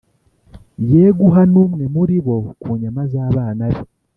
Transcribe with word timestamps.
ye 0.91 1.05
guha 1.17 1.41
n 1.51 1.53
umwe 1.63 1.83
muri 1.95 2.15
bo 2.25 2.35
ku 2.61 2.69
nyama 2.81 3.01
z 3.11 3.13
abana 3.27 3.63
be 3.71 3.81